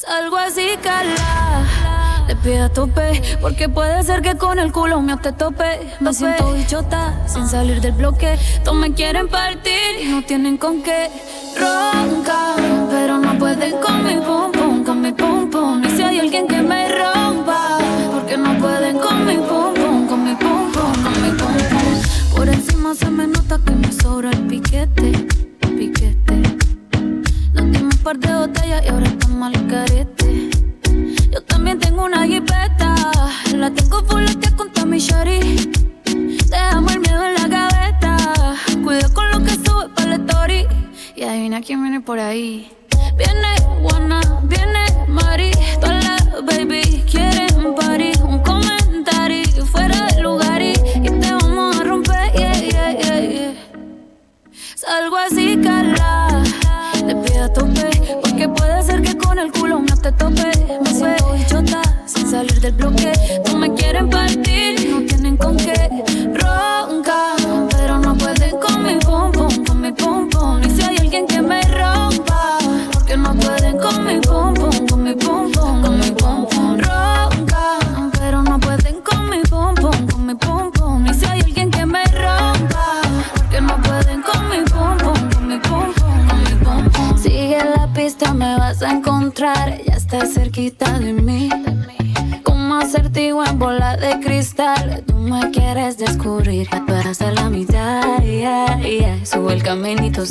Salgo 0.00 0.38
así, 0.38 0.66
cala. 0.82 2.24
Le 2.26 2.34
pido 2.36 2.64
a 2.64 2.68
tope, 2.70 3.20
porque 3.42 3.68
puede 3.68 4.02
ser 4.02 4.22
que 4.22 4.34
con 4.34 4.58
el 4.58 4.72
culo 4.72 5.02
mío 5.02 5.18
te 5.18 5.30
tope. 5.30 5.94
Me 6.00 6.14
siento 6.14 6.52
bichota, 6.52 7.12
sin 7.26 7.46
salir 7.46 7.82
del 7.82 7.92
bloque. 7.92 8.38
Todos 8.64 8.78
me 8.78 8.94
quieren 8.94 9.28
partir 9.28 10.00
y 10.00 10.06
no 10.06 10.22
tienen 10.22 10.56
con 10.56 10.82
qué. 10.82 11.10
Ronca, 11.54 12.54
pero 12.90 13.18
no 13.18 13.38
pueden 13.38 13.72
con 13.78 14.02
mi 14.02 14.14
pum 14.14 14.50
pum, 14.52 14.84
con 14.84 15.02
mi 15.02 15.12
pum 15.12 15.50
pum. 15.50 15.84
Y 15.84 15.90
si 15.90 16.02
hay 16.02 16.18
alguien 16.18 16.48
que 16.48 16.62
me 16.62 16.88
rompa, 16.88 17.76
porque 18.10 18.38
no 18.38 18.56
pueden 18.58 18.98
con 18.98 19.26
mi 19.26 19.36
pum 19.36 19.74
pum, 19.74 20.08
con 20.08 20.24
mi 20.24 20.34
pum 20.34 20.72
pum, 20.72 20.92
con 21.02 21.22
mi 21.22 21.30
pum 21.32 21.54
pum. 21.68 22.34
Por 22.34 22.48
encima 22.48 22.94
se 22.94 23.10
me 23.10 23.26
nota 23.26 23.60
que 23.66 23.72
me 23.72 23.92
sobra 23.92 24.30
el 24.30 24.46
piquete, 24.46 25.12
piquete. 25.76 26.59
Par 28.02 28.18
de 28.18 28.34
botellas 28.34 28.82
y 28.84 28.88
ahora 28.88 29.06
estamos 29.06 29.54
al 29.54 29.66
carete. 29.66 30.50
Yo 31.30 31.42
también 31.42 31.78
tengo 31.78 32.04
una 32.04 32.26
jipeta, 32.26 32.94
la 33.54 33.70
tengo 33.70 34.02
full 34.04 34.24
con 34.56 34.72
Tommy 34.72 34.98
Shari. 34.98 35.70
Dejamos 36.48 36.92
el 36.94 37.00
miedo 37.00 37.26
en 37.26 37.34
la 37.34 37.46
gaveta, 37.46 38.56
cuida 38.82 39.06
con 39.12 39.30
lo 39.30 39.44
que 39.44 39.50
sube 39.50 39.90
para 39.94 40.16
la 40.16 40.16
story. 40.16 40.66
Y 41.14 41.24
adivina 41.24 41.60
quién 41.60 41.82
viene 41.82 42.00
por 42.00 42.18
ahí. 42.18 42.72
Viene 43.18 43.54
Juana, 43.82 44.20
viene 44.44 44.84
Mari, 45.06 45.50
todas 45.78 46.02
las 46.02 46.44
baby 46.46 47.04
quieren 47.10 47.74
party. 47.74 48.12
Un 48.22 48.38
comentario 48.38 49.66
fuera 49.66 50.06
de 50.06 50.22
lugar 50.22 50.62
y, 50.62 50.72
te 50.72 51.32
vamos 51.32 51.78
a 51.78 51.84
romper. 51.84 52.32
Salgo 54.74 55.16
así, 55.18 55.58
cala. 55.62 56.49
Porque 58.22 58.48
puede 58.48 58.82
ser 58.82 59.02
que 59.02 59.16
con 59.18 59.38
el 59.38 59.52
culo 59.52 59.80
no 59.80 59.96
te 59.96 60.10
tope. 60.12 60.50
Me 60.82 60.94
siento 60.94 61.32
bichota, 61.32 61.82
sin 62.06 62.30
salir 62.30 62.58
del 62.60 62.72
bloque. 62.72 63.12
No 63.46 63.58
me 63.58 63.74
quieren 63.74 64.08
partir, 64.08 64.88
no 64.90 65.02
tienen 65.02 65.36
con 65.36 65.56
qué. 65.58 65.74
Ronca, 66.32 67.34
pero 67.70 67.98
no 67.98 68.16
pueden 68.16 68.58
con 68.58 68.82
mi 68.82 68.94
pum 68.98 69.30
pum, 69.32 69.64
con 69.64 69.80
mi 69.80 69.92
pum 69.92 70.29
me 88.28 88.58
vas 88.58 88.82
a 88.82 88.90
encontrar, 88.90 89.82
ya 89.82 89.94
estás 89.94 90.34
cerquita 90.34 90.98
de 90.98 91.12
mí. 91.14 91.48
Como 92.42 92.76
acertijo 92.76 93.42
en 93.44 93.58
bola 93.58 93.96
de 93.96 94.20
cristal, 94.20 95.02
tú 95.06 95.14
me 95.14 95.50
quieres 95.50 95.96
descubrir, 95.96 96.68
para 96.86 97.10
hacer 97.10 97.32
la 97.34 97.48
mitad, 97.48 98.22
yeah, 98.22 98.78
yeah. 98.82 99.18
El 99.50 99.62
caminito, 99.62 100.24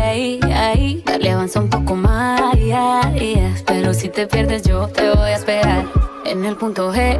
ahí, 0.00 0.38
ahí, 0.54 1.02
dale 1.04 1.30
avanza 1.32 1.60
un 1.60 1.70
poco 1.70 1.96
más, 1.96 2.54
yeah, 2.54 3.12
yeah. 3.14 3.54
Pero 3.66 3.94
si 3.94 4.08
te 4.08 4.26
pierdes 4.28 4.62
yo 4.62 4.86
te 4.86 5.10
voy 5.10 5.30
a 5.30 5.34
esperar 5.34 5.86
en 6.24 6.44
el 6.44 6.56
punto 6.56 6.92
G. 6.92 7.18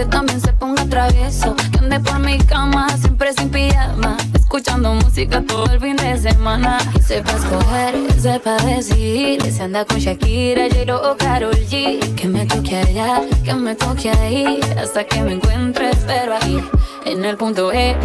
noche 0.00 0.10
también 0.10 0.40
se 0.40 0.52
ponga 0.52 0.84
travieso. 0.86 1.54
Que 1.72 1.78
ande 1.78 2.00
por 2.00 2.18
mi 2.18 2.38
cama, 2.38 2.88
siempre 2.98 3.32
sin 3.32 3.50
pijama. 3.50 4.16
Escuchando 4.34 4.94
música 4.94 5.42
todo 5.42 5.66
el 5.66 5.80
fin 5.80 5.96
de 5.96 6.18
semana. 6.18 6.78
Y 6.98 7.02
sepa 7.02 7.32
escoger, 7.32 7.94
sepa 8.20 8.56
decidir. 8.62 9.42
Si 9.42 9.60
anda 9.60 9.84
con 9.84 9.98
Shakira, 9.98 10.68
J-Lo 10.68 11.12
o 11.12 11.16
Karol 11.16 11.54
G. 11.54 12.14
Que 12.14 12.28
me 12.28 12.46
toque 12.46 12.76
allá, 12.76 13.22
que 13.44 13.54
me 13.54 13.74
toque 13.74 14.10
ahí. 14.10 14.60
Hasta 14.78 15.04
que 15.04 15.20
me 15.22 15.34
encuentre, 15.34 15.90
pero 16.06 16.36
ahí, 16.40 16.62
en 17.04 17.24
el 17.24 17.36
punto 17.36 17.72
E. 17.72 17.96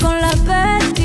con 0.00 0.20
la 0.20 0.34
Betty 0.44 0.95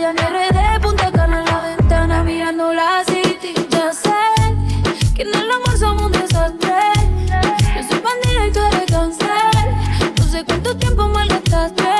playa 0.00 0.12
ni 0.12 0.22
RD, 0.22 0.80
Punta 0.82 1.12
Cana 1.12 1.40
en 1.40 1.44
la 1.44 1.60
ventana 1.60 2.24
mirando 2.24 2.72
la 2.72 3.04
city. 3.04 3.54
Ya 3.68 3.92
sé 3.92 4.10
que 5.14 5.22
en 5.22 5.28
el 5.28 5.50
amor 5.50 5.78
somos 5.78 6.04
un 6.04 6.12
desastre. 6.12 6.74
Yo 7.76 7.82
soy 7.88 8.00
pandilla 8.00 8.46
y 8.46 8.52
tú 8.52 8.60
eres 8.60 8.90
cáncer. 8.90 10.16
No 10.16 10.24
sé 10.24 10.44
cuánto 10.44 10.76
tiempo 10.76 11.08
malgastaste. 11.08 11.99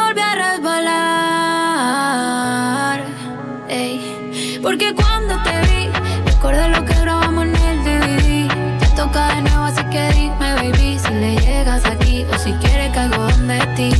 Ey. 4.61 4.63
Porque 4.63 4.93
cuando 4.93 5.35
te 5.43 5.61
vi, 5.67 5.89
recordé 6.25 6.69
lo 6.69 6.85
que 6.85 6.93
grabamos 6.93 7.45
en 7.45 7.55
el 7.55 7.83
DVD. 7.83 8.79
Te 8.79 8.87
toca 8.95 9.35
de 9.35 9.41
nuevo, 9.41 9.63
así 9.65 9.83
que 9.85 10.09
dime, 10.13 10.55
baby, 10.55 10.99
si 10.99 11.13
le 11.13 11.35
llegas 11.37 11.85
aquí 11.85 12.25
o 12.31 12.37
si 12.37 12.53
quieres 12.53 12.91
que 12.91 12.99
algo 12.99 13.23
donde 13.23 13.59
ti. 13.75 13.91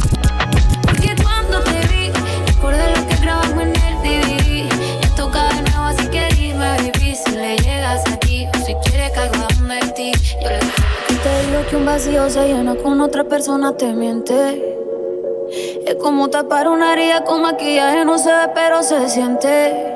que 11.71 11.75
un 11.75 11.85
vacío 11.85 12.29
se 12.29 12.47
llena 12.47 12.75
con 12.75 12.99
otra 13.01 13.23
persona 13.23 13.77
te 13.77 13.93
miente. 13.93 14.77
Es 15.85 15.95
como 15.95 16.29
tapar 16.29 16.67
una 16.67 16.93
herida 16.93 17.23
con 17.23 17.41
maquillaje, 17.41 18.03
no 18.03 18.17
se 18.17 18.29
ve, 18.29 18.49
pero 18.53 18.83
se 18.83 19.07
siente. 19.09 19.90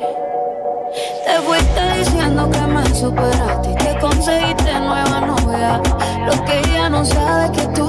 Te 1.25 1.42
fuiste 1.42 1.98
diciendo 1.98 2.50
que 2.51 2.62
me 2.62 2.86
superaste 2.94 3.72
y 3.72 3.75
que 3.75 4.00
conseguiste 4.00 4.80
nueva 4.80 5.22
novia. 5.22 5.81
Lo 6.25 6.45
que 6.45 6.60
ella 6.60 6.89
no 6.89 7.04
sabe 7.04 7.45
es 7.45 7.51
que 7.51 7.68
tú 7.69 7.85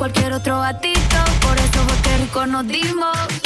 cualquier 0.00 0.32
otro 0.32 0.60
gatito. 0.60 1.16
Por 1.42 1.58
eso 1.58 1.78
fue 1.86 2.02
que 2.02 2.16
rico 2.16 2.46
nos 2.46 2.66
dimos. 2.66 3.39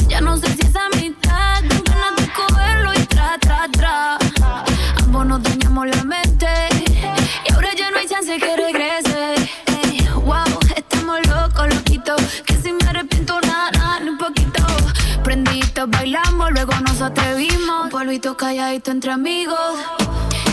Nos 17.14 17.25
atrevimos. 17.25 17.85
Un 17.85 17.90
polvito 17.90 18.37
calladito 18.37 18.90
entre 18.90 19.12
amigos. 19.12 19.78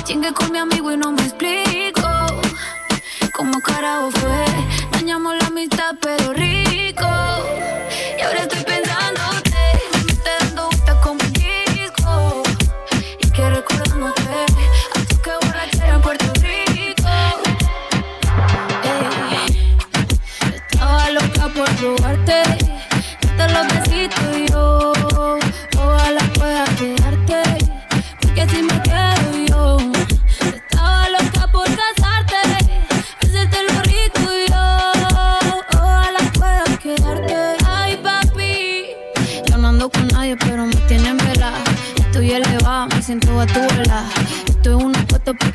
Chingue 0.03 0.33
con 0.33 0.51
mi 0.51 0.57
amigo 0.57 0.91
y 0.91 0.97
no 0.97 1.11
me 1.11 1.21
explico. 1.21 2.01
¿Cómo 3.33 3.59
carajo 3.61 4.11
fue? 4.11 4.45
Dañamos 4.91 5.35
la 5.37 5.47
amistad, 5.47 5.95
pero 6.01 6.33
rico. 6.33 7.07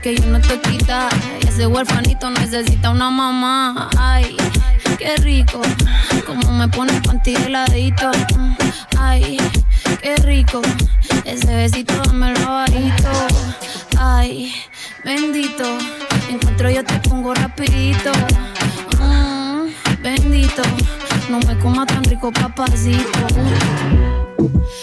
Que 0.07 0.15
yo 0.15 0.27
no 0.27 0.41
te 0.41 0.61
quita. 0.61 1.09
Ese 1.49 1.67
huerfanito 1.67 2.31
necesita 2.31 2.91
una 2.91 3.11
mamá. 3.11 3.91
Ay, 3.99 4.37
qué 4.99 5.17
rico. 5.17 5.61
Como 6.25 6.53
me 6.53 6.69
pone 6.69 6.95
el 6.95 7.03
panty 7.03 7.35
heladito. 7.35 8.13
Ay, 8.97 9.37
qué 10.01 10.15
rico. 10.19 10.63
Ese 11.25 11.53
besito 11.57 11.93
me 12.13 12.33
lo 12.35 12.53
bajito. 12.53 13.11
Ay, 13.99 14.55
bendito. 15.05 15.65
Encuentro 16.31 16.71
yo 16.71 16.85
te 16.85 17.01
pongo 17.09 17.35
rapidito. 17.35 18.13
Mm, 19.01 20.03
bendito. 20.03 20.63
No 21.31 21.41
me 21.41 21.59
coma 21.59 21.85
tan 21.85 22.05
rico, 22.05 22.31
papacito. 22.31 23.27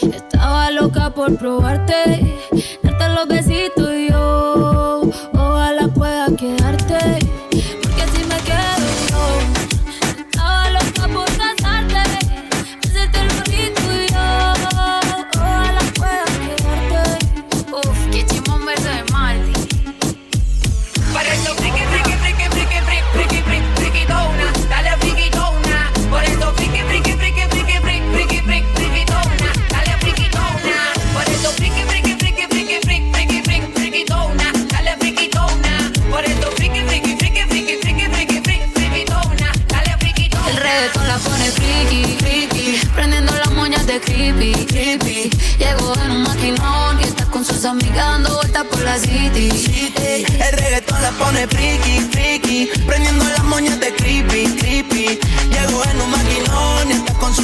Estaba 0.01 0.69
loca 0.71 1.11
por 1.11 1.37
probarte, 1.37 2.41
darte 2.83 3.09
los 3.09 3.27
besitos 3.29 4.02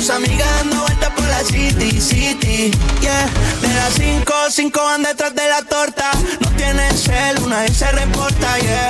sus 0.10 0.16
amigas 0.16 0.48
dando 0.56 0.82
vueltas 0.82 1.10
por 1.12 1.28
la 1.28 1.44
city, 1.44 2.02
city. 2.02 2.72
Yeah, 3.02 3.30
de 3.62 3.68
las 3.76 3.94
cinco, 3.94 4.34
cinco 4.50 4.84
van 4.84 5.04
detrás 5.04 5.36
de 5.36 5.48
la 5.48 5.62
torta. 5.62 6.12
No 6.40 6.50
tiene 6.52 6.92
cel, 6.94 7.40
una 7.44 7.62
vez 7.62 7.78
se 7.78 7.92
reporta, 7.92 8.58
yeah. 8.60 8.90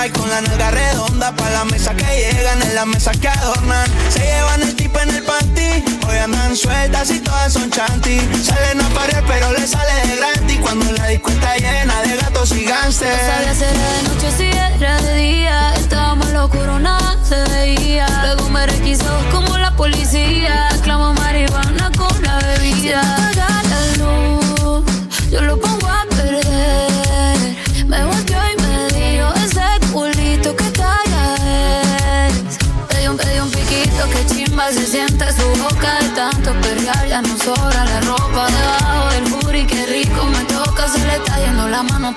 Dicta 0.00 0.06
y 0.06 0.10
con 0.18 0.30
la 0.30 0.40
nalga 0.40 0.70
redonda 0.70 1.34
para 1.34 1.50
la 1.50 1.64
mesa 1.64 1.94
que 1.94 2.04
llegan, 2.04 2.62
en 2.62 2.74
la 2.74 2.86
mesa 2.86 3.10
que 3.12 3.28
adornan. 3.28 3.86
Se 4.08 4.20
llevan 4.20 4.62
el 4.62 4.74
tipo 4.74 4.98
en 5.00 5.10
el 5.10 5.22
panty. 5.22 5.84
Hoy 6.08 6.16
andan 6.16 6.56
sueltas 6.56 7.10
y 7.10 7.20
todas 7.20 7.52
son 7.52 7.70
chanty. 7.70 8.20
Salen 8.42 8.80
a 8.80 8.88
parir, 8.90 9.22
pero 9.26 9.52
le 9.52 9.66
sale 9.66 9.92
de 10.06 10.16
gratis 10.16 10.58
cuando 10.60 10.90
la 10.92 11.06
disco 11.08 11.30
llena 11.30 12.00
de 12.02 12.16
gatos 12.16 12.52
y 12.52 12.64
gánster. 12.64 13.12
No 13.12 13.54
sabía 13.54 13.72
de 13.72 14.02
noche 14.08 14.32
si 14.36 14.44
era 14.44 15.02
de 15.02 15.14
día. 15.16 15.74
Estábamos 15.74 16.30
locos, 16.30 16.80
nada 16.80 17.16
se 17.28 17.42
veía. 17.50 18.06
Luego 18.22 18.48
me 18.48 18.66
requisó 18.66 19.18
como 19.32 19.58
la 19.58 19.74
policía. 19.76 20.68
Clamo 20.82 21.12
marihuana 21.14 21.90
con 21.96 22.22
la 22.22 22.38
bebida. 22.38 23.00
Apaga 23.00 23.62
la 23.64 23.96
luz, 23.96 24.84
yo 25.30 25.40
lo 25.42 25.58
pongo 25.58 25.88
a 25.88 26.04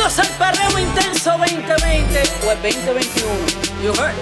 Bienvenidos 0.00 0.18
al 0.18 0.54
Perreo 0.54 0.78
Intenso 0.78 1.30
2020 1.36 2.22
o 2.46 2.50
el 2.52 2.62
2021. 2.62 3.28
You 3.82 3.92
heard? 4.02 4.14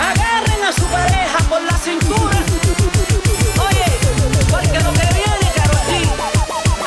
Agarren 0.00 0.64
a 0.64 0.72
su 0.72 0.84
pareja 0.86 1.38
por 1.50 1.60
la 1.64 1.76
cintura. 1.76 2.38
Oye, 3.68 3.84
porque 4.50 4.80
lo 4.80 4.90
que 4.94 5.06
viene, 5.12 5.52
caro 5.54 5.78
aquí, 5.84 6.02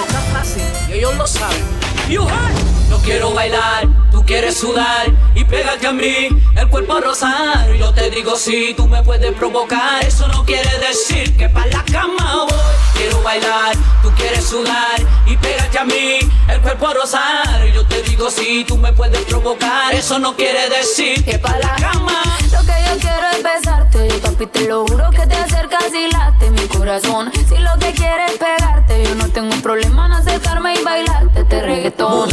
está 0.01 0.21
fácil 0.33 0.63
y 0.89 0.93
ellos 0.93 1.15
lo 1.17 1.27
saben. 1.27 1.63
You 2.09 2.23
heard? 2.23 2.89
Yo 2.89 2.97
quiero 3.03 3.31
bailar, 3.31 3.87
tú 4.11 4.25
quieres 4.25 4.57
sudar 4.57 5.11
y 5.35 5.43
pégate 5.43 5.85
a 5.85 5.93
mí, 5.93 6.29
el 6.55 6.67
cuerpo 6.67 6.95
a 6.95 7.01
rozar. 7.01 7.71
Yo 7.73 7.93
te 7.93 8.09
digo 8.09 8.35
si 8.37 8.73
tú 8.73 8.87
me 8.87 9.03
puedes 9.03 9.33
provocar, 9.33 10.03
eso 10.03 10.27
no 10.29 10.43
quiere 10.45 10.79
decir 10.79 11.37
que 11.37 11.47
para 11.47 11.67
la 11.67 11.85
cama 11.85 12.45
voy. 12.49 12.90
Quiero 13.01 13.19
bailar, 13.23 13.75
tú 14.03 14.11
quieres 14.11 14.45
sudar 14.45 15.01
y 15.25 15.35
pégate 15.35 15.79
a 15.79 15.83
mí, 15.83 16.19
el 16.47 16.61
cuerpo 16.61 16.85
a 16.85 16.93
rozar. 16.93 17.65
Yo 17.73 17.83
te 17.87 18.03
digo 18.03 18.29
si 18.29 18.63
tú 18.63 18.77
me 18.77 18.93
puedes 18.93 19.21
provocar, 19.21 19.91
eso 19.95 20.19
no 20.19 20.35
quiere 20.35 20.69
decir 20.69 21.25
que 21.25 21.39
para 21.39 21.57
la 21.57 21.75
cama. 21.77 22.21
Lo 22.51 22.59
que 22.59 22.75
yo 22.87 22.99
quiero 22.99 23.27
es 23.35 23.41
besarte, 23.41 24.07
yo 24.07 24.21
papi 24.21 24.45
te 24.45 24.67
lo 24.67 24.85
juro 24.85 25.09
que 25.09 25.25
te 25.25 25.33
acercas 25.33 25.91
y 25.91 26.11
late 26.11 26.51
mi 26.51 26.67
corazón. 26.67 27.31
Si 27.49 27.57
lo 27.57 27.75
que 27.79 27.91
quieres 27.93 28.33
es 28.33 28.37
pegarte, 28.37 29.03
yo 29.03 29.15
no 29.15 29.27
tengo 29.29 29.55
problema 29.63 30.05
en 30.05 30.11
acercarme 30.11 30.75
y 30.75 30.83
bailarte 30.83 31.41
este 31.41 31.59
reggaetón. 31.59 32.29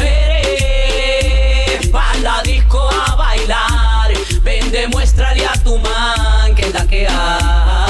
Pa' 1.91 2.15
la 2.21 2.43
disco 2.43 2.79
a 2.91 3.15
bailar. 3.15 4.13
Ven, 4.43 4.71
demuéstrale 4.71 5.47
a 5.47 5.55
tu 5.65 5.79
man 5.79 6.55
que 6.55 6.67
es 6.67 6.75
la 6.75 6.87
que 6.87 7.09
hay. 7.09 7.88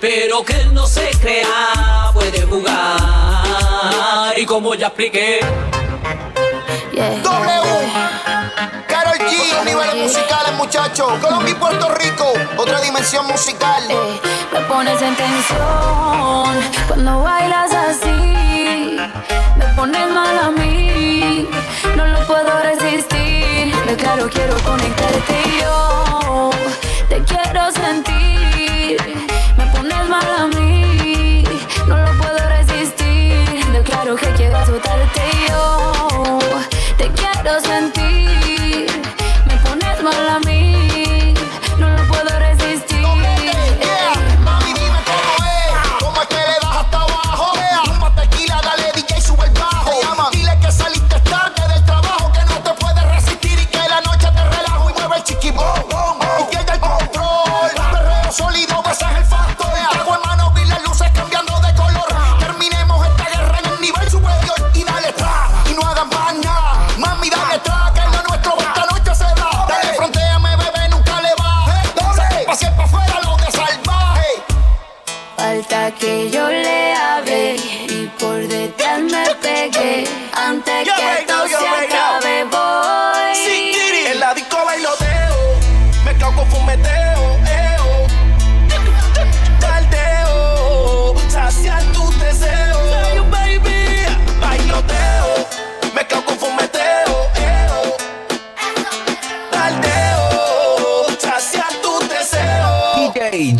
Pero 0.00 0.44
que 0.44 0.52
él 0.52 0.74
no 0.74 0.86
se 0.86 1.10
crea, 1.20 2.10
puede 2.12 2.42
jugar. 2.42 4.38
Y 4.38 4.44
como 4.44 4.74
ya 4.74 4.88
expliqué. 4.88 5.40
W. 6.92 7.22
Carol 8.88 9.18
G, 9.18 9.64
niveles 9.64 9.96
musicales, 9.96 10.52
muchachos. 10.56 11.12
Colombia 11.20 11.50
y 11.50 11.54
Puerto 11.54 11.88
Rico, 11.94 12.32
otra 12.56 12.80
dimensión 12.80 13.26
musical. 13.26 13.82
Eh, 13.90 14.20
me 14.52 14.60
pones 14.60 15.00
en 15.00 15.14
tensión 15.14 16.56
cuando 16.88 17.22
bailas 17.22 17.72
así. 17.72 18.98
Me 19.56 19.64
pones 19.74 20.10
mal 20.10 20.38
a 20.38 20.50
mí, 20.50 21.48
no 21.96 22.06
lo 22.06 22.26
puedo 22.26 22.60
resistir. 22.62 23.74
Me 23.86 23.94
claro, 23.96 24.28
quiero 24.30 24.56
conectarte 24.62 25.42
y 25.46 25.60
yo 25.60 26.50
te 27.08 27.22
quiero 27.24 27.72
sentir. 27.72 28.55
Pones 30.06 30.24
mal 30.24 30.40
a 30.40 30.46
mí, 30.48 31.42
no 31.88 31.96
lo 31.96 32.18
puedo 32.18 32.48
resistir. 32.48 33.64
De 33.72 33.82
claro 33.82 34.14
que 34.16 34.26
quiero 34.36 34.64
soltarte 34.64 35.20
y 35.32 35.50
yo 35.50 36.38
te 36.96 37.10
quiero 37.10 37.60
sentir. 37.60 38.05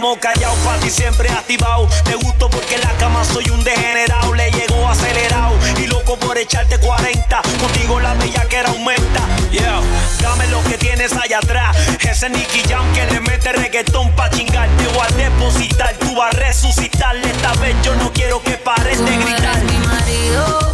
llamo 0.00 0.18
callado, 0.18 0.54
pa' 0.64 0.78
ti 0.78 0.88
siempre 0.88 1.28
activado. 1.28 1.86
Te 2.04 2.14
gusto 2.14 2.48
porque 2.48 2.76
en 2.76 2.80
la 2.80 2.92
cama 2.96 3.22
soy 3.24 3.50
un 3.50 3.62
degenerado. 3.62 4.34
Le 4.34 4.50
llegó 4.50 4.88
acelerado 4.88 5.54
y 5.78 5.86
loco 5.88 6.16
por 6.18 6.38
echarte 6.38 6.78
40. 6.78 7.42
Contigo 7.60 8.00
la 8.00 8.14
bella 8.14 8.46
que 8.48 8.56
era 8.56 8.70
aumenta. 8.70 9.20
Yeah, 9.50 9.80
dame 10.22 10.46
lo 10.48 10.62
que 10.64 10.78
tienes 10.78 11.12
allá 11.12 11.38
atrás. 11.38 11.76
Ese 12.00 12.30
Nicky 12.30 12.62
Jam 12.66 12.90
que 12.94 13.04
le 13.12 13.20
mete 13.20 13.52
reggaetón 13.52 14.10
pa' 14.12 14.30
chingar. 14.30 14.68
Te 14.78 14.86
voy 14.88 15.06
a 15.06 15.14
depositar, 15.16 15.94
tú 15.98 16.16
vas 16.16 16.34
a 16.34 16.38
resucitar. 16.38 17.16
Esta 17.16 17.52
vez 17.54 17.76
yo 17.82 17.94
no 17.96 18.10
quiero 18.12 18.42
que 18.42 18.52
pares 18.52 19.04
de 19.04 19.16
gritar. 19.16 19.58
No 19.58 19.72
mi 19.72 19.86
marido, 19.86 20.72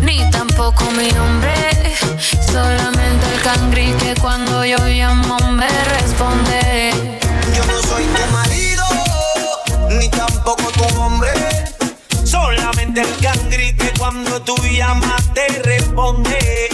ni 0.00 0.30
tampoco 0.30 0.90
mi 0.90 1.10
hombre. 1.10 1.54
Solamente 2.52 3.26
el 3.32 3.42
cangri 3.42 3.92
que 4.00 4.14
cuando 4.20 4.64
yo 4.64 4.78
llamo 4.78 5.38
me 5.52 5.68
responde. 5.84 7.16
Yo 7.54 7.64
no 7.64 7.80
soy 7.82 8.04
tu 8.04 8.32
marido, 8.32 8.55
ni 9.98 10.08
tampoco 10.08 10.70
tu 10.72 10.84
hombre. 11.00 11.30
Solamente 12.24 13.02
el 13.02 13.16
cangri 13.18 13.76
que 13.76 13.92
cuando 13.98 14.40
tú 14.42 14.54
llamas 14.64 15.22
te 15.34 15.46
responde. 15.62 16.68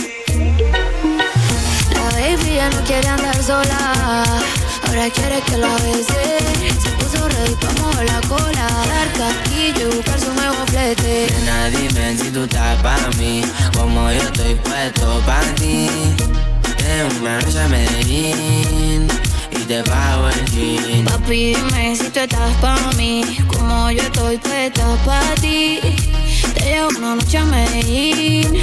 La 1.94 2.04
baby 2.16 2.56
ya 2.56 2.70
no 2.70 2.80
quiere 2.84 3.08
andar 3.08 3.42
sola. 3.42 4.24
Ahora 4.86 5.08
quiere 5.10 5.40
que 5.42 5.56
la 5.56 5.74
bese. 5.84 6.38
Se 6.82 6.90
puso 6.98 7.28
ready 7.28 7.54
pa' 7.54 7.72
mover 7.80 8.06
la 8.06 8.20
cola. 8.28 8.66
Dar 8.92 9.08
casquillo 9.18 9.88
y 9.90 9.96
buscar 9.96 10.20
su 10.20 10.32
nuevo 10.32 10.66
flete. 10.66 11.28
Nena, 11.40 11.68
dime 11.70 12.16
si 12.16 12.30
tú 12.30 12.44
estás 12.44 12.80
pa' 12.82 13.10
mí. 13.18 13.42
Como 13.76 14.10
yo 14.10 14.22
estoy 14.22 14.54
puesto 14.56 15.20
pa' 15.26 15.40
ti. 15.56 15.88
En 16.84 17.16
una 17.20 17.40
noche 17.40 17.60
a 17.60 17.68
Medellín 17.68 19.08
y 19.52 19.64
te 19.64 19.82
pago 19.84 20.28
el 20.28 20.44
jean. 20.50 21.04
Papi, 21.04 21.54
dime 21.54 21.96
si 21.96 22.08
tú 22.10 22.20
estás 22.20 22.56
pa' 22.60 22.92
mí, 22.96 23.22
como 23.46 23.90
yo 23.90 24.02
estoy 24.02 24.38
puesta 24.38 24.96
pa' 25.04 25.34
ti. 25.40 25.78
Te 26.54 26.60
llevo 26.64 26.88
una 26.98 27.14
noche 27.16 27.38
a 27.38 27.44
Medellín, 27.44 28.58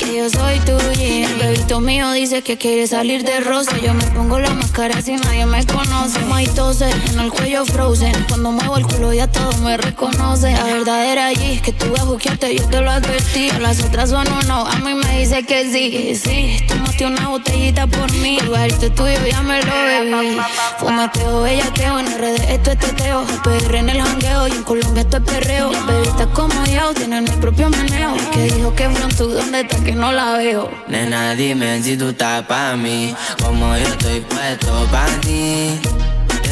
que 0.00 0.16
yo 0.16 0.30
soy 0.30 0.58
tuya. 0.60 1.28
El 1.28 1.34
bebito 1.36 1.80
mío 1.80 2.10
dice 2.12 2.42
que 2.42 2.56
quiere 2.56 2.86
salir 2.86 3.22
de 3.22 3.40
rosa. 3.40 3.76
Yo 3.78 3.92
me 3.92 4.04
pongo 4.06 4.38
la 4.38 4.50
máscara 4.50 5.00
si 5.02 5.12
nadie 5.12 5.44
me 5.46 5.64
conoce. 5.66 6.18
Maitose 6.20 6.90
en 7.12 7.20
el 7.20 7.30
cuello 7.30 7.64
frozen. 7.66 8.12
Cuando 8.28 8.52
muevo 8.52 8.76
el 8.78 8.86
culo 8.86 9.12
ya 9.12 9.26
todo 9.26 9.52
me 9.58 9.76
reconoce. 9.76 10.52
La 10.52 10.64
verdadera 10.64 11.26
allí 11.26 11.60
que 11.60 11.72
tú 11.72 11.90
vas 11.92 12.02
a 12.02 12.48
yo 12.48 12.68
te 12.68 12.80
lo 12.80 12.90
advertí. 12.90 13.50
Las 13.60 13.82
otras 13.84 14.10
son 14.10 14.26
un 14.32 14.48
no, 14.48 14.66
a 14.66 14.76
mí 14.76 14.94
me 14.94 15.20
dice 15.20 15.42
que 15.44 15.70
sí. 15.70 16.14
Sí, 16.14 16.64
tomaste 16.66 17.06
una 17.06 17.28
botellita 17.28 17.86
por 17.86 18.10
mí. 18.14 18.38
El 18.40 18.48
barito 18.48 18.90
tuyo 18.92 19.18
ya 19.30 19.42
me 19.42 19.62
lo 19.62 19.72
bebí. 19.72 20.38
Fumateo, 20.78 21.42
bellaqueo, 21.42 21.98
en 21.98 22.18
redes 22.18 22.48
esto 22.48 22.70
es 22.72 22.78
teteo. 22.78 23.24
PR 23.44 23.76
en 23.76 23.90
el 23.90 24.00
jangueo 24.00 24.48
y 24.48 24.52
en 24.52 24.62
Colombia 24.62 25.02
esto 25.02 25.18
es 25.18 25.22
perreo. 25.24 25.70
Bebitas 25.86 26.28
como 26.28 26.64
yo 26.64 26.94
tienen 26.94 27.24
mi 27.24 27.30
propio 27.32 27.68
meneo. 27.68 28.14
Que 28.32 28.44
dijo 28.44 28.74
que 28.74 28.88
pronto, 28.88 29.26
¿dónde 29.26 29.60
está 29.60 29.76
que 29.90 29.96
no 29.96 30.12
la 30.12 30.36
veo? 30.36 30.70
Nena, 30.86 31.34
dime 31.34 31.82
si 31.82 31.96
tú 31.96 32.10
estás 32.10 32.44
pa' 32.46 32.76
mí. 32.76 33.14
Como 33.42 33.76
yo 33.76 33.86
estoy 33.88 34.20
puesto 34.20 34.86
pa' 34.92 35.06
ti. 35.20 35.80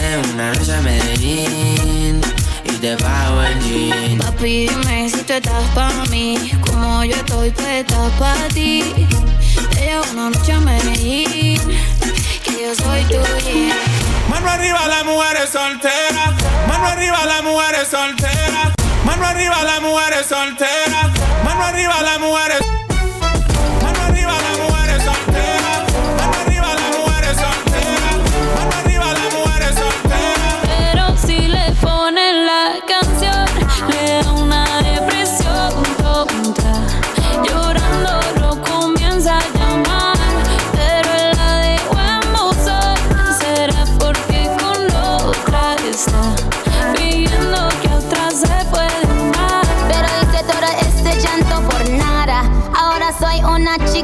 En 0.02 0.34
una 0.34 0.52
noche 0.52 0.74
a 0.74 0.80
Medellín 0.80 2.20
y 2.64 2.72
te 2.80 2.96
pago 2.96 3.42
el 3.42 3.60
jean. 3.62 4.18
Papi, 4.18 4.68
dime 4.68 5.08
si 5.08 5.22
tú 5.22 5.32
estás 5.34 5.64
pa' 5.74 6.04
mí, 6.10 6.50
como 6.66 7.04
yo 7.04 7.14
estoy 7.14 7.50
puesta 7.50 8.10
pa' 8.18 8.48
ti. 8.52 8.82
Te 9.70 9.80
llevo 9.86 10.04
una 10.12 10.30
noche 10.30 10.52
a 10.52 10.60
Medellín, 10.60 11.60
que 12.42 12.52
yo 12.62 12.74
soy 12.74 13.02
tuya. 13.04 13.76
Mano 14.28 14.50
arriba 14.50 14.80
las 14.88 15.04
mujeres 15.04 15.50
solteras. 15.50 16.32
Mano 16.66 16.86
arriba 16.86 17.24
las 17.24 17.42
mujeres 17.44 17.88
solteras. 17.88 18.72
Mano 19.04 19.24
arriba 19.24 19.62
las 19.62 19.80
mujeres 19.80 20.26
solteras. 20.26 21.06
Mano 21.44 21.62
arriba 21.62 22.02
las 22.02 22.18
mujeres. 22.18 22.77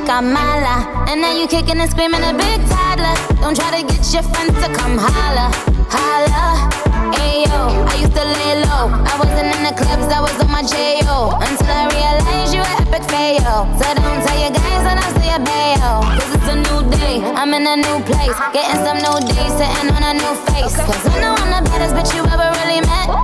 Una 0.05 0.21
chica 0.21 0.21
mala. 0.21 1.07
And 1.09 1.21
now 1.21 1.33
you 1.33 1.47
kicking 1.47 1.81
and 1.81 1.91
screaming 1.91 2.23
a 2.23 2.33
big 2.33 2.61
toddler. 2.69 3.15
Don't 3.41 3.57
try 3.57 3.81
to 3.81 3.87
get 3.87 4.13
your 4.13 4.23
friends 4.23 4.55
to 4.63 4.73
come 4.73 4.99
holla, 4.99 5.51
holla. 5.89 6.71
Ayo, 7.15 7.87
I 7.89 7.97
used 8.01 8.15
to 8.15 8.25
lay 8.25 8.61
low. 8.65 8.89
I 8.93 9.17
wasn't 9.19 9.55
in 9.55 9.63
the 9.65 9.73
clubs, 9.73 10.13
I 10.13 10.21
was 10.21 10.37
on 10.41 10.51
my 10.51 10.63
J.O. 10.63 11.39
Until 11.41 11.69
I 11.69 11.89
realized 11.93 12.55
you 12.55 12.61
were 12.61 12.77
epic 12.83 13.05
fail. 13.11 13.67
So 13.79 13.87
don't 13.95 14.21
tell 14.25 14.39
your 14.39 14.53
guys 14.53 14.83
that 14.85 14.99
I'm 15.01 15.13
still 15.17 15.41
bail. 15.41 16.03
Cause 16.19 16.31
it's 16.37 16.49
a 16.49 16.57
new 16.57 16.81
day, 16.91 17.21
I'm 17.35 17.55
in 17.55 17.67
a 17.67 17.77
new 17.77 17.99
place. 18.05 18.37
Getting 18.53 18.81
some 18.85 18.99
new 19.01 19.19
days, 19.25 19.53
sitting 19.57 19.91
on 19.93 20.03
a 20.05 20.13
new 20.15 20.35
face. 20.53 20.77
Cause 20.77 21.07
I 21.09 21.21
know 21.21 21.35
I'm 21.35 21.65
the 21.65 21.71
baddest 21.71 21.95
bitch 21.97 22.13
you 22.17 22.23
ever 22.29 22.49
really 22.61 22.81
met. 22.81 23.24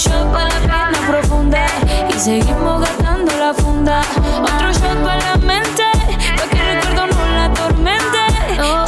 shot 0.00 0.32
para 0.32 0.48
la 0.48 0.60
pena 0.60 1.06
profunda 1.08 1.66
y 2.08 2.18
seguimos 2.18 2.80
gastando 2.80 3.32
la 3.36 3.52
funda. 3.52 4.00
Otro 4.42 4.72
shot 4.72 5.04
para 5.04 5.22
la 5.30 5.36
mente, 5.36 5.82
pa' 6.36 6.48
que 6.48 6.58
el 6.58 6.82
recuerdo 6.82 7.06
no 7.06 7.34
la 7.34 7.44
atormente. 7.44 8.18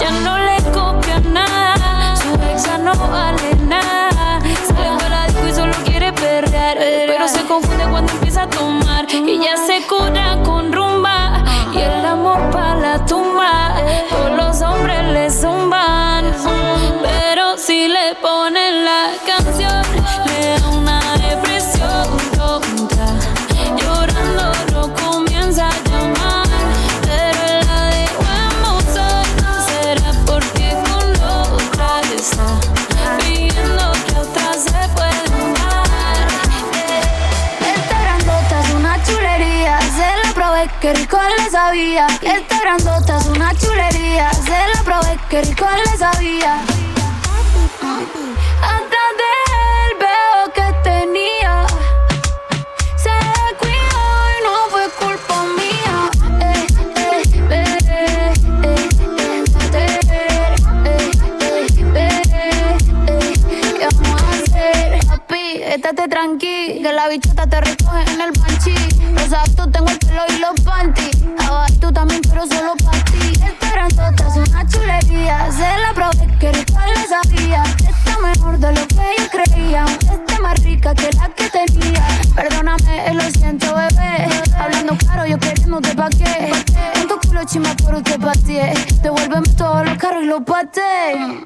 Ya 0.00 0.10
no 0.10 0.38
le 0.38 0.56
copia 0.72 1.20
nada, 1.20 2.16
su 2.16 2.32
ex 2.50 2.64
ya 2.64 2.78
no 2.78 2.94
vale 2.94 3.54
nada. 3.66 4.40
Sale 4.66 4.96
para 4.98 5.08
la 5.08 5.26
disco 5.26 5.46
y 5.48 5.52
solo 5.52 5.74
quiere 5.84 6.12
perder, 6.14 6.78
pero 7.06 7.28
se 7.28 7.42
confunde 7.44 7.84
cuando 7.90 8.10
empieza 8.12 8.44
a 8.44 8.48
tomar 8.48 9.06
y 9.10 9.38
ya 9.38 9.56
se 9.58 9.86
cura 9.86 10.31
sabía. 41.72 42.06
Esta 42.20 42.60
grandota 42.60 43.18
es 43.18 43.26
una 43.28 43.54
chulería. 43.54 44.30
Se 44.34 44.50
la 44.50 44.82
probé, 44.84 45.18
qué 45.30 45.40
rico 45.42 45.66
le 45.74 45.96
sabía. 45.96 46.60
Hasta 48.60 49.02
de 49.20 49.32
él 49.80 49.96
veo 49.98 50.52
que 50.54 50.66
tenía. 50.82 51.66
Se 52.96 53.10
cuidó 53.58 54.02
y 54.34 54.38
no 54.44 54.54
fue 54.70 54.84
culpa 55.00 55.36
mía. 55.56 55.96
Eh, 56.40 56.66
eh, 57.50 57.62
eh, 57.88 58.34
eh, 58.64 58.76
eh, 59.74 59.96
eh, 61.94 62.22
eh, 62.36 63.32
¿Qué 63.78 63.86
vamos 63.94 64.22
a 64.22 64.24
hacer? 64.28 65.06
Papi, 65.06 65.44
estate 65.62 66.08
tranqui, 66.08 66.82
que 66.82 66.92
la 66.92 67.08
bichota 67.08 67.46
te 67.46 67.60
recoge 67.62 68.02
en 68.12 68.20
el 68.20 68.32
panchi. 68.32 68.74
Los 69.14 69.72
tengo 69.72 69.88
el 69.88 69.98
pelo 69.98 70.22
y 70.28 70.38
los. 70.38 70.61
También, 71.92 72.22
pero 72.22 72.46
solo 72.46 72.74
para 72.84 73.04
ti. 73.04 73.32
Esta 73.34 74.28
es 74.28 74.48
una 74.48 74.66
chulería. 74.66 75.50
Se 75.52 75.60
la 75.60 75.92
probé, 75.94 76.26
que 76.38 76.52
rico 76.52 76.80
le 76.86 77.06
sabía. 77.06 77.62
Está 77.62 78.18
mejor 78.22 78.58
de 78.58 78.72
lo 78.72 78.86
que 78.88 79.14
yo 79.18 79.28
creía. 79.30 79.84
Está 79.84 80.40
más 80.40 80.62
rica 80.62 80.94
que 80.94 81.10
la 81.12 81.28
que 81.28 81.48
tenía. 81.50 82.06
Perdóname, 82.34 83.14
lo 83.14 83.30
siento, 83.30 83.74
bebé. 83.74 84.28
Hablando 84.56 84.96
claro, 84.96 85.26
yo 85.26 85.38
queriéndote 85.38 85.94
pa' 85.94 86.10
qué. 86.10 86.52
En 86.94 87.08
tu 87.08 87.18
culo 87.28 87.44
chima 87.44 87.74
por 87.76 87.94
usted 87.96 88.18
pateé. 88.20 88.74
Devuélveme 89.02 89.48
todos 89.56 89.86
los 89.86 89.98
carros 89.98 90.22
y 90.22 90.26
los 90.26 90.42
pateé. 90.42 91.44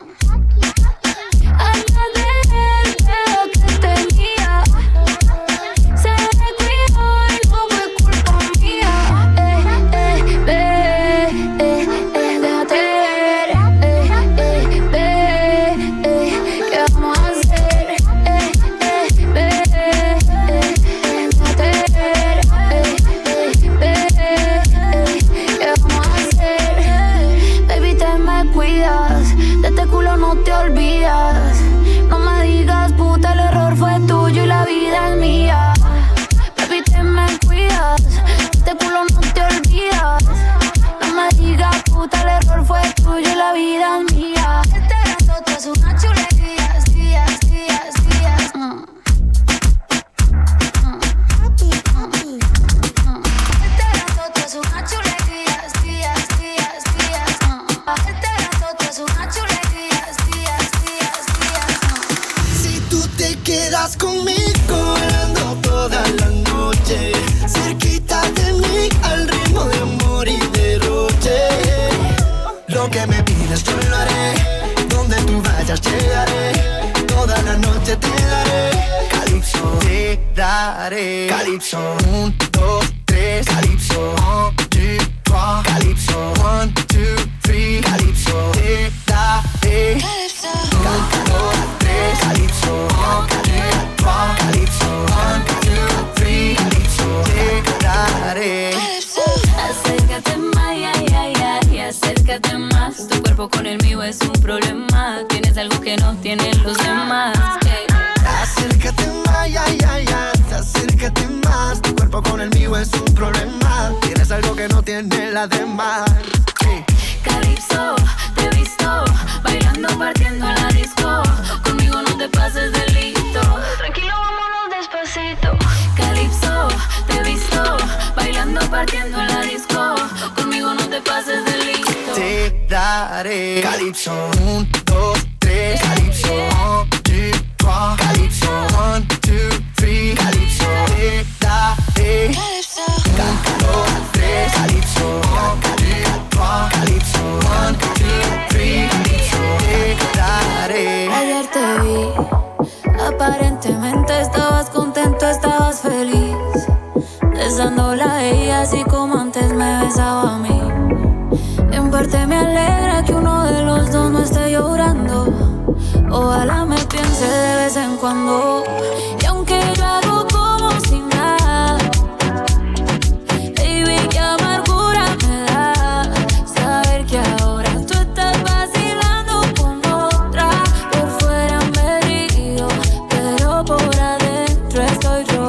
fare 80.66 81.26
Calypso. 81.28 82.55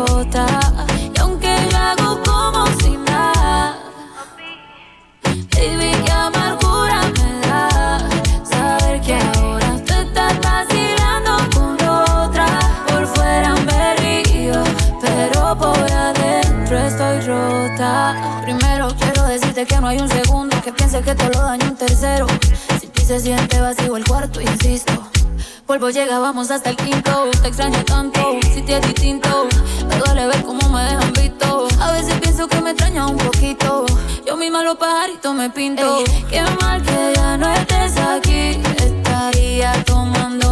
Y 0.10 1.20
aunque 1.20 1.54
lo 1.72 1.78
hago 1.78 2.24
como 2.24 2.66
si 2.80 2.98
nada, 2.98 3.78
baby, 5.24 5.92
qué 6.06 6.12
amargura 6.12 7.02
me 7.16 7.48
da 7.48 8.00
saber 8.44 9.02
que 9.02 9.16
ahora 9.16 9.76
te 9.86 10.02
estás 10.02 10.40
vacilando 10.42 11.38
con 11.54 11.74
otra. 11.88 12.48
Por 12.88 13.06
fuera 13.08 13.54
me 13.56 13.96
río, 13.98 14.64
pero 15.02 15.58
por 15.58 15.92
adentro 15.92 16.78
estoy 16.78 17.22
rota. 17.22 18.42
Primero 18.44 18.88
quiero 19.00 19.24
decirte 19.28 19.66
que 19.66 19.80
no 19.80 19.88
hay 19.88 20.00
un 20.00 20.10
segundo 20.10 20.60
que 20.62 20.72
piense 20.72 21.02
que 21.02 21.16
te 21.16 21.30
lo 21.30 21.42
daño 21.42 21.68
un 21.68 21.76
tercero. 21.76 22.28
Si 22.80 22.88
te 22.88 23.02
se 23.02 23.20
siente 23.20 23.60
vacío 23.60 23.98
el 23.98 24.06
cuarto, 24.06 24.42
insisto 24.42 25.07
llegábamos 25.94 26.50
hasta 26.50 26.70
el 26.70 26.78
quinto. 26.78 27.30
Te 27.42 27.50
extraño 27.50 27.84
tanto, 27.84 28.40
si 28.54 28.62
te 28.62 28.78
es 28.78 28.82
distinto. 28.82 29.48
Me 29.88 29.98
duele 29.98 30.28
ver 30.28 30.44
cómo 30.44 30.68
me 30.70 30.82
dejan 30.82 31.14
visto. 31.14 31.68
A 31.80 31.92
veces 31.92 32.16
pienso 32.22 32.48
que 32.48 32.62
me 32.62 32.72
extraña 32.72 33.06
un 33.06 33.18
poquito. 33.18 33.86
Yo 34.26 34.38
misma 34.38 34.64
los 34.64 34.78
pajaritos 34.78 35.36
me 35.36 35.50
pinto. 35.50 36.04
qué 36.30 36.42
mal 36.62 36.82
que 36.82 37.14
ya 37.16 37.38
no 37.38 37.54
estés 37.54 37.98
aquí. 37.98 38.60
Estaría 38.78 39.84
tomando 39.84 40.47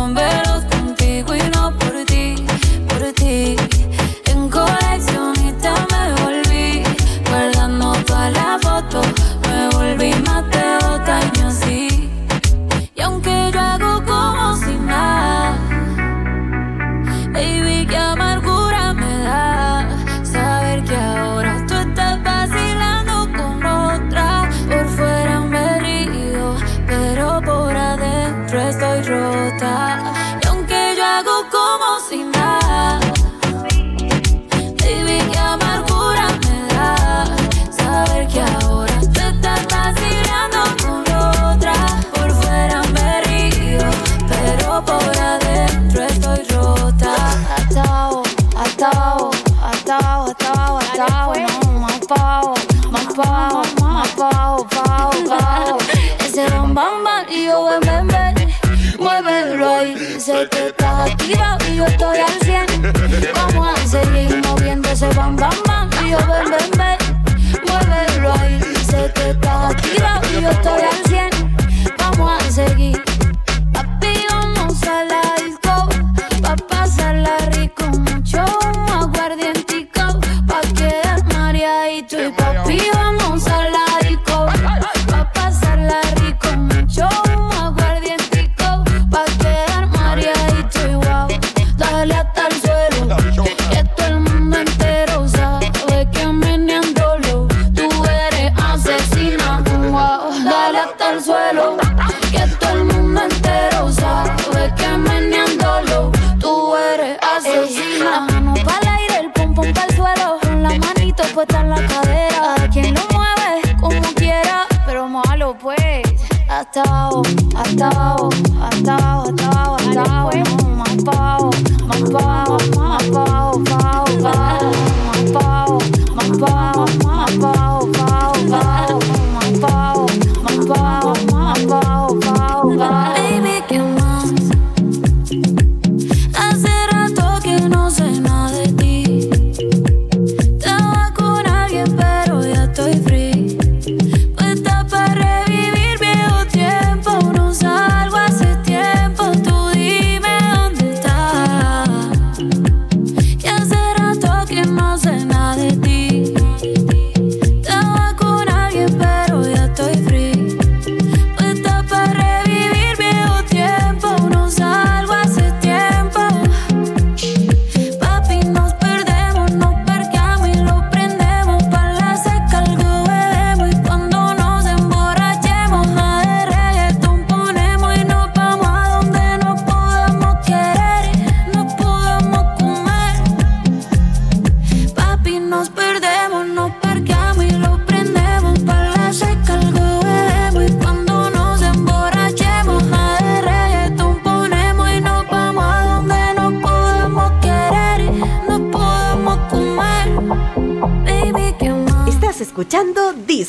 activado 61.26 61.58
y 61.72 61.76
yo 61.76 61.86
estoy 61.86 62.18
al 62.20 62.40
100. 62.42 63.34
Vamos 63.34 63.68
a 63.68 63.88
seguir 63.88 64.42
moviendo 64.48 64.90
ese 64.90 65.08
bam, 65.10 65.36
bam, 65.36 65.54
bam. 65.66 65.90
Y 66.06 66.12
yo 66.12 66.18
ven, 66.18 66.52
ven, 66.52 66.75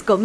Disco 0.06 0.16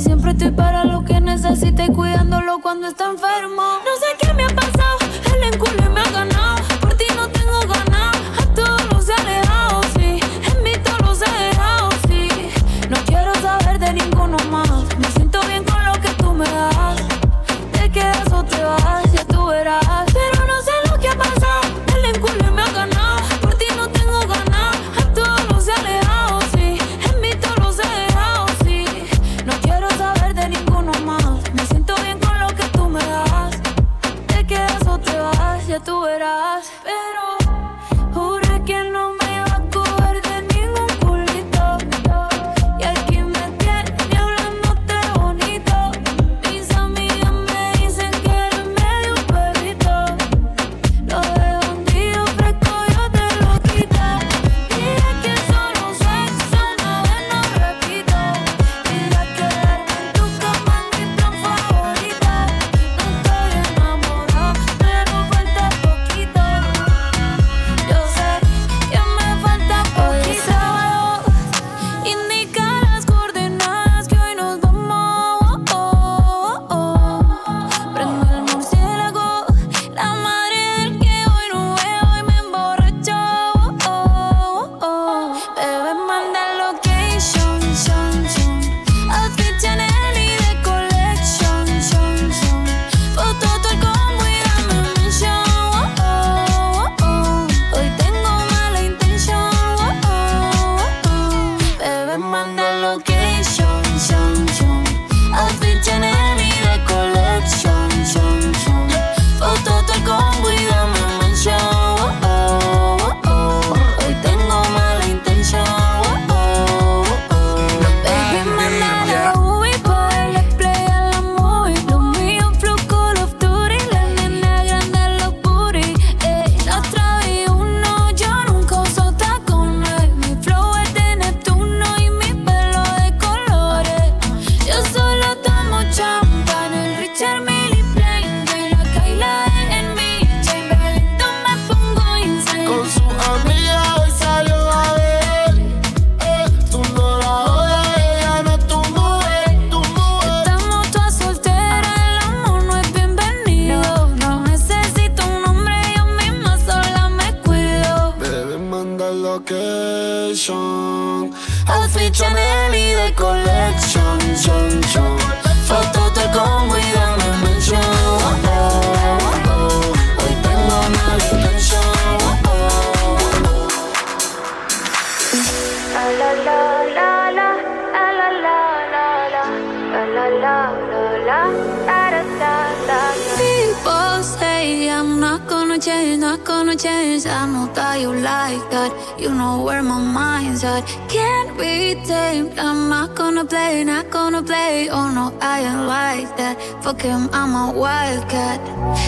Siempre 0.00 0.30
estoy 0.30 0.52
para 0.52 0.84
lo 0.84 1.04
que 1.04 1.20
necesite, 1.20 1.88
cuidándolo 1.88 2.60
cuando 2.60 2.86
está 2.86 3.10
enfermo. 3.10 3.78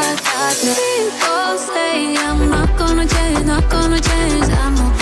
that, 0.00 0.18
that. 0.24 0.56
People 0.78 1.58
say 1.74 2.16
I'm 2.16 2.48
not 2.48 2.76
gonna 2.78 3.06
change, 3.06 3.46
not 3.46 3.68
gonna 3.70 4.00
change. 4.00 4.44
I'm 4.64 4.74
okay. 4.92 4.97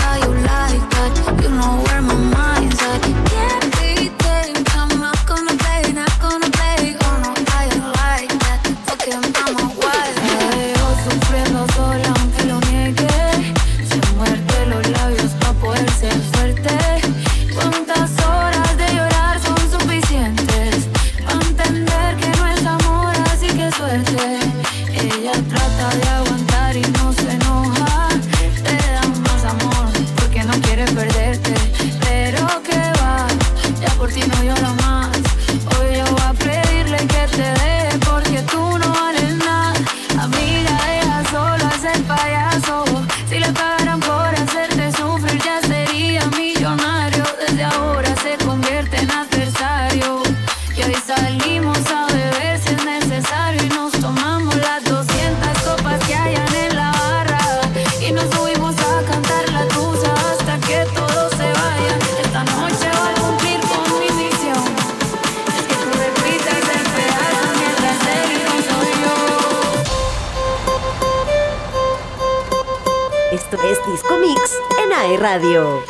Esto 73.37 73.59
es 73.65 73.79
Disco 73.93 74.17
Mix 74.19 74.59
en 74.83 74.93
AE 74.95 75.19
Radio. 75.19 75.83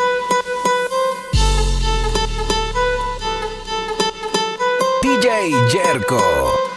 DJ 5.00 5.54
Jerko. 5.68 6.75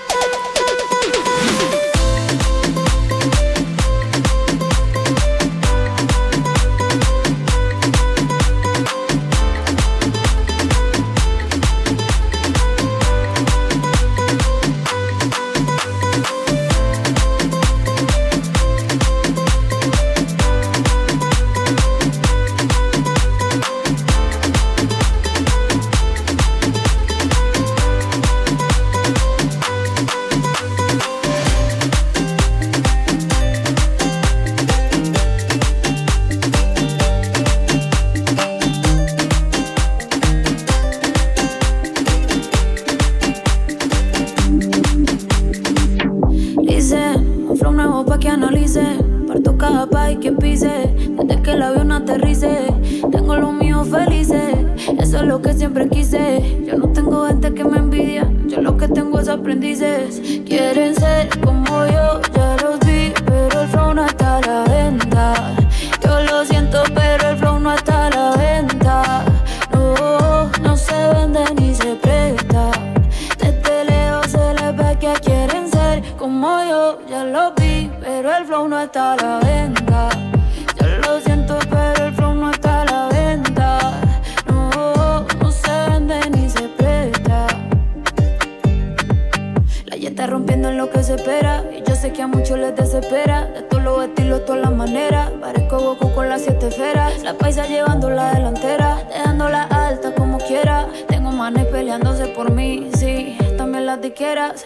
Aiza 97.50 97.66
llevando 97.66 98.12
la 98.12 98.36
delantera, 98.36 99.04
dejándola 99.10 99.64
alta 99.64 100.14
como 100.14 100.38
quiera. 100.38 100.88
Tengo 101.08 101.32
manes 101.32 101.66
peleándose 101.66 102.28
por 102.28 102.52
mí, 102.52 102.92
sí. 102.94 103.36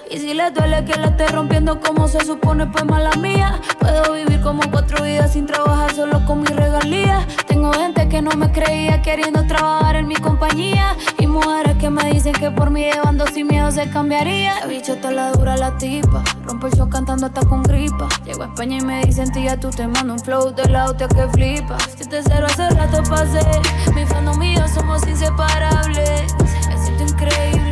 Y 0.10 0.18
si 0.18 0.34
les 0.34 0.54
duele 0.54 0.86
que 0.86 0.98
la 0.98 1.08
esté 1.08 1.28
rompiendo 1.28 1.80
como 1.80 2.08
se 2.08 2.20
supone, 2.26 2.68
pues 2.68 2.86
mala 2.86 3.12
mía. 3.18 3.60
Puedo 3.80 4.14
vivir 4.14 4.42
como 4.42 4.62
cuatro 4.72 5.04
vidas 5.04 5.34
sin 5.34 5.46
trabajar 5.46 5.94
solo 5.94 6.26
con 6.26 6.42
mis 6.42 6.56
regalías. 6.56 7.26
Tengo 7.48 7.72
gente 7.74 8.08
que 8.08 8.22
no 8.22 8.32
me 8.32 8.52
creía 8.52 9.02
queriendo 9.02 9.46
trabajar 9.46 9.98
en 9.98 10.08
mi 10.08 10.16
compañía. 10.16 10.96
Y 11.20 11.28
mujeres 11.28 11.76
que 11.78 11.90
me 11.90 12.12
dicen 12.14 12.34
que 12.34 12.50
por 12.52 12.70
mí 12.70 12.84
llevando 12.84 13.28
sin 13.28 13.48
miedo 13.48 13.72
se 13.72 13.90
cambiaría. 13.90 14.60
La 14.62 14.68
bichota 14.68 15.12
la 15.12 15.32
dura 15.32 15.58
la 15.58 15.78
tipa. 15.78 16.24
Rompo 16.46 16.68
el 16.68 16.74
show 16.74 16.90
cantando 16.90 17.26
hasta 17.26 17.42
con 17.46 17.64
gripa. 17.64 18.08
Llego 18.24 18.44
a 18.44 18.48
España 18.48 18.78
y 18.78 18.82
me 18.86 19.06
dicen, 19.06 19.32
tía, 19.32 19.60
tú 19.60 19.70
te 19.70 19.88
mando 19.88 20.14
un 20.14 20.20
flow 20.20 20.54
de 20.56 20.70
la 20.70 20.86
hostia 20.86 21.08
que 21.08 21.28
flipa. 21.28 21.78
Si 21.98 22.06
te 22.08 22.24
cero 22.24 22.48
hace 22.50 22.70
rato 22.70 23.04
pasé. 23.10 23.42
Mi 23.94 24.06
fan 24.06 24.38
mío 24.40 24.66
somos 24.74 25.06
inseparables. 25.08 26.34
Me 26.70 26.78
siento 26.78 27.04
increíble. 27.04 27.63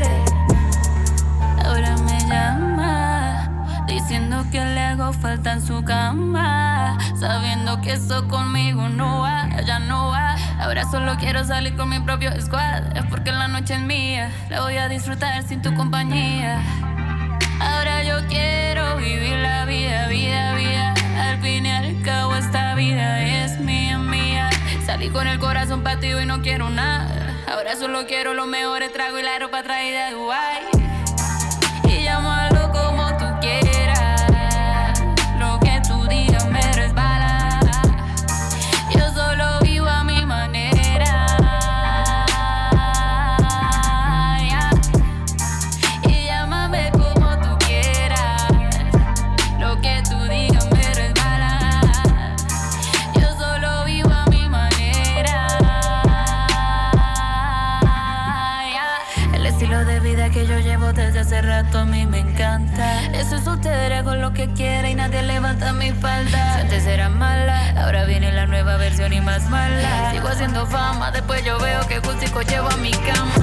Diciendo 4.01 4.43
que 4.51 4.59
le 4.59 4.79
hago 4.81 5.13
falta 5.13 5.53
en 5.53 5.61
su 5.61 5.83
cama. 5.83 6.97
Sabiendo 7.19 7.79
que 7.81 7.93
eso 7.93 8.27
conmigo 8.27 8.89
no 8.89 9.21
va, 9.21 9.47
ya 9.61 9.77
no 9.77 10.09
va. 10.09 10.35
Ahora 10.59 10.83
solo 10.89 11.15
quiero 11.17 11.45
salir 11.45 11.75
con 11.77 11.89
mi 11.89 11.99
propio 11.99 12.31
squad. 12.41 12.97
Es 12.97 13.05
porque 13.05 13.31
la 13.31 13.47
noche 13.47 13.75
es 13.75 13.79
mía. 13.79 14.31
La 14.49 14.61
voy 14.61 14.75
a 14.77 14.89
disfrutar 14.89 15.43
sin 15.43 15.61
tu 15.61 15.73
compañía. 15.75 16.61
Ahora 17.61 18.03
yo 18.03 18.27
quiero 18.27 18.97
vivir 18.97 19.37
la 19.37 19.65
vida, 19.65 20.07
vida, 20.07 20.55
vida. 20.55 20.93
Al 21.19 21.39
fin 21.39 21.67
y 21.67 21.71
al 21.71 22.01
cabo 22.01 22.35
esta 22.35 22.73
vida 22.73 23.21
es 23.21 23.59
mía, 23.59 23.99
mía. 23.99 24.49
Salí 24.83 25.09
con 25.09 25.27
el 25.27 25.39
corazón 25.39 25.83
partido 25.83 26.19
y 26.21 26.25
no 26.25 26.41
quiero 26.41 26.71
nada. 26.71 27.35
Ahora 27.47 27.75
solo 27.75 28.07
quiero 28.07 28.33
los 28.33 28.47
mejores 28.47 28.91
tragos 28.91 29.19
y 29.19 29.23
la 29.23 29.37
ropa 29.37 29.61
traída 29.61 30.07
de 30.07 30.13
Dubai. 30.13 30.90
soltera 63.51 64.03
con 64.03 64.21
lo 64.21 64.31
que 64.31 64.47
quiera 64.53 64.89
y 64.89 64.95
nadie 64.95 65.23
levanta 65.23 65.73
mi 65.73 65.91
falda. 65.91 66.55
Si 66.55 66.61
antes 66.61 66.85
era 66.85 67.09
mala, 67.09 67.71
ahora 67.83 68.05
viene 68.05 68.31
la 68.31 68.45
nueva 68.45 68.77
versión 68.77 69.11
y 69.11 69.19
más 69.19 69.49
mala. 69.49 70.11
Sigo 70.11 70.29
haciendo 70.29 70.65
fama, 70.67 71.11
después 71.11 71.43
yo 71.43 71.59
veo 71.59 71.85
que 71.87 71.99
gustico 71.99 72.41
llevo 72.43 72.69
a 72.69 72.77
mi 72.77 72.91
cama. 72.91 73.40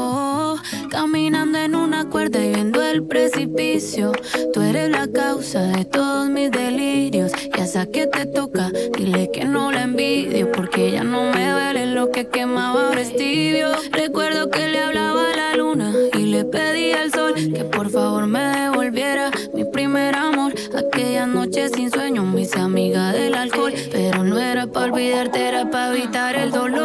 Caminando 0.91 1.59
en 1.59 1.74
una 1.74 2.09
cuerda 2.09 2.45
y 2.45 2.53
viendo 2.53 2.83
el 2.83 3.05
precipicio. 3.05 4.12
Tú 4.53 4.61
eres 4.61 4.91
la 4.91 5.07
causa 5.09 5.62
de 5.62 5.85
todos 5.85 6.28
mis 6.28 6.51
delirios. 6.51 7.33
Y 7.57 7.61
hasta 7.61 7.87
que 7.87 8.07
te 8.07 8.26
toca, 8.26 8.70
dile 8.97 9.30
que 9.33 9.45
no 9.45 9.72
la 9.72 9.83
envidio. 9.83 10.51
Porque 10.53 10.91
ya 10.91 11.05
no 11.05 11.30
me 11.33 11.51
duele 11.51 11.87
lo 11.87 12.11
que 12.11 12.28
quemaba 12.28 12.89
ahora. 12.89 13.03
Recuerdo 13.93 14.51
que 14.51 14.68
le 14.68 14.83
hablaba 14.83 15.30
a 15.30 15.37
la 15.37 15.57
luna 15.57 15.93
y 16.18 16.26
le 16.26 16.45
pedí 16.45 16.93
al 16.93 17.12
sol 17.12 17.35
que 17.35 17.64
por 17.64 17.91
favor 17.91 18.26
me 18.26 18.41
devolviera 18.41 19.30
mi 19.55 19.64
primera 19.64 20.32
Aquella 20.75 21.27
noche 21.27 21.68
sin 21.68 21.91
sueño 21.91 22.25
me 22.25 22.43
hice 22.43 22.59
amiga 22.59 23.12
del 23.12 23.35
alcohol, 23.35 23.75
pero 23.91 24.25
no 24.25 24.39
era 24.39 24.66
para 24.66 24.87
olvidarte, 24.87 25.47
era 25.47 25.70
para 25.70 25.95
evitar 25.95 26.35
el 26.35 26.51
dolor. 26.51 26.82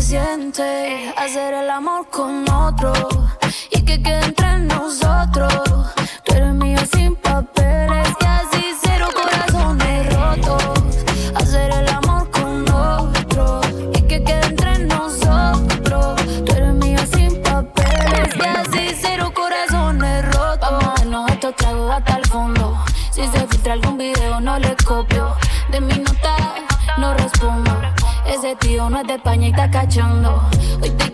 siente 0.00 1.12
hacer 1.16 1.54
el 1.54 1.70
amor 1.70 2.08
con 2.10 2.48
otro 2.50 2.92
y 3.70 3.82
que 3.82 4.02
quede 4.02 4.24
entre 4.24 4.58
nosotros. 4.60 5.52
Tú 6.24 6.34
eres 6.34 6.54
mío 6.54 6.78
sin 6.92 7.16
papel 7.16 7.51
de 29.12 29.18
paña 29.18 29.48
y 29.48 29.50
está 29.50 29.70
cachando. 29.70 30.42
Hoy 30.80 30.90
te 30.90 31.11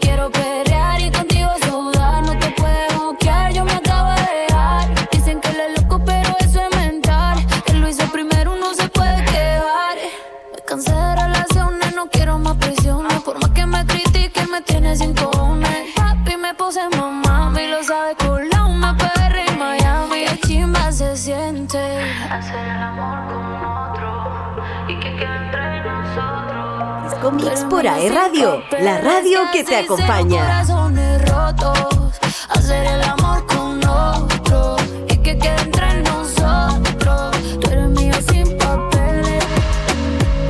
Radio, 28.07 28.63
la 28.81 29.01
radio 29.01 29.41
que 29.53 29.65
te 29.65 29.75
acompaña. 29.77 30.63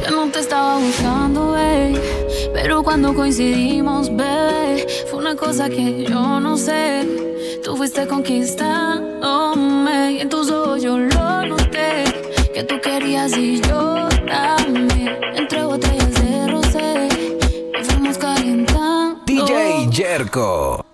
Yo 0.05 0.11
no 0.11 0.30
te 0.30 0.40
estaba 0.40 0.76
buscando, 0.78 1.57
pero 2.53 2.82
cuando 2.82 3.14
coincidimos, 3.14 4.14
bebé, 4.14 4.86
fue 5.11 5.18
una 5.18 5.34
cosa 5.34 5.70
que 5.70 6.05
yo 6.05 6.38
no 6.40 6.57
sé. 6.59 7.09
Tú 7.64 7.76
fuiste 7.78 8.07
conquistándome 8.07 10.12
y 10.12 10.20
en 10.20 10.28
tus 10.28 10.51
ojos 10.51 10.82
yo 10.82 10.99
lo 10.99 11.46
noté. 11.46 12.05
Que 12.53 12.62
tú 12.62 12.74
querías 12.82 13.34
y 13.36 13.61
yo 13.62 14.07
Terco. 20.19 20.88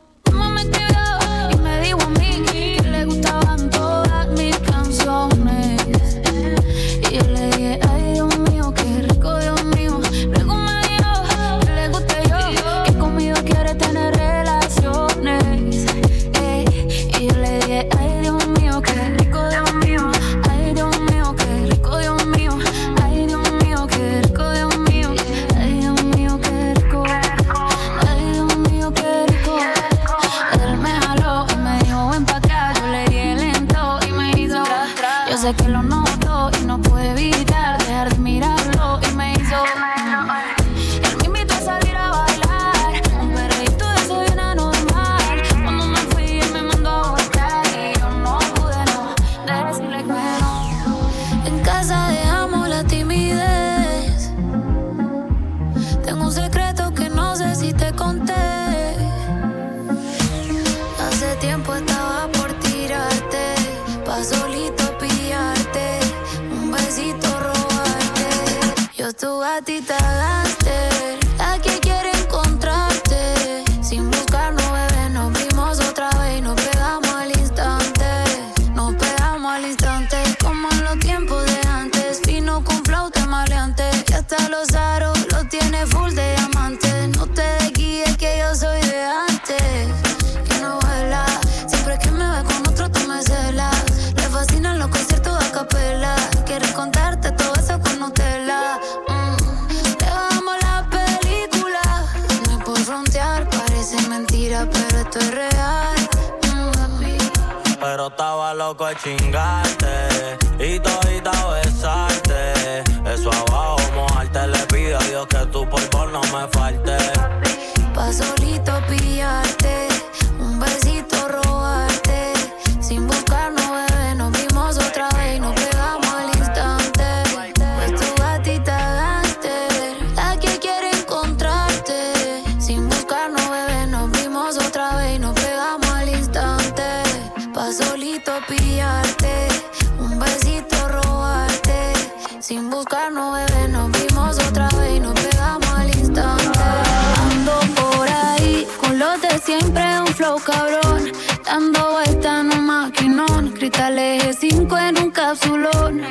cabrón. 150.44 151.12
Dando 151.44 151.92
vueltas 151.92 152.40
en 152.40 152.58
un 152.58 152.66
maquinón. 152.66 153.50
Cristal 153.50 153.98
eje 153.98 154.32
5 154.32 154.78
en 154.78 154.98
un 154.98 155.10
capsulón. 155.10 156.02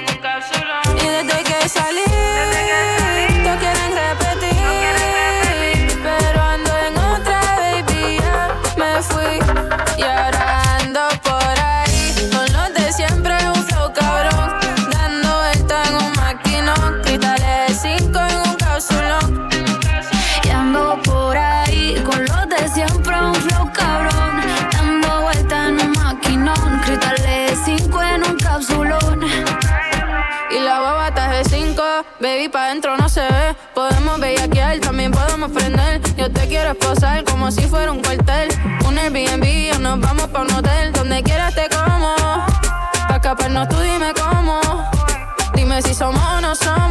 pa' 40.34 40.42
un 40.42 40.52
hotel 40.52 40.92
donde 40.92 41.22
quieras 41.22 41.54
te 41.54 41.70
como. 41.70 42.16
Pa' 43.08 43.16
escaparnos 43.16 43.70
tú 43.70 43.80
dime 43.80 44.14
cómo. 44.14 44.60
Dime 45.54 45.82
si 45.82 45.94
somos 45.94 46.22
o 46.22 46.42
no 46.42 46.56
somos. 46.56 46.83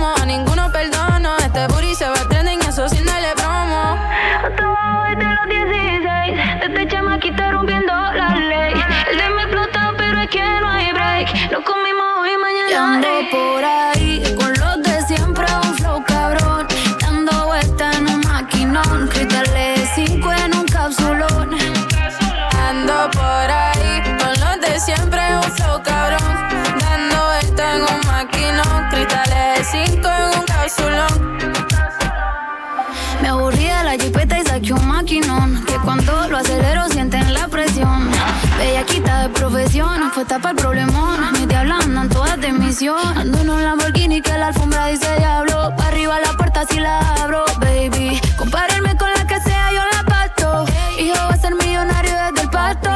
No 39.75 40.11
fue 40.11 40.27
tapa 40.27 40.51
el 40.51 40.57
problemón. 40.57 41.33
Mis 41.33 41.49
diablas 41.49 41.87
andan 41.87 42.07
todas 42.11 42.39
de 42.39 42.53
misión. 42.53 42.99
Ando 43.16 43.41
en 43.41 43.49
un 43.49 43.62
Lamborghini 43.62 44.20
que 44.20 44.37
la 44.37 44.49
alfombra 44.49 44.89
dice 44.89 45.16
diablo. 45.16 45.75
Pa' 45.79 45.87
arriba 45.87 46.20
la 46.20 46.35
puerta 46.35 46.66
si 46.68 46.79
la 46.79 46.99
abro, 47.14 47.47
baby. 47.59 48.20
Compárenme 48.37 48.95
con 48.99 49.11
la 49.11 49.27
que 49.27 49.41
sea, 49.41 49.73
yo 49.73 49.81
la 49.91 50.05
pasto. 50.05 50.66
Hijo 50.99 51.16
va 51.16 51.31
a 51.31 51.37
ser 51.39 51.55
millonario 51.55 52.12
desde 52.12 52.43
el 52.43 52.51
pasto. 52.51 52.91